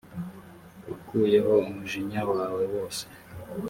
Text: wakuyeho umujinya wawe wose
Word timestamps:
wakuyeho 0.87 1.51
umujinya 1.65 2.21
wawe 2.31 2.63
wose 2.73 3.03